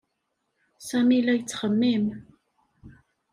Sami 0.87 1.19
la 1.21 1.33
yettxemmim. 1.35 2.05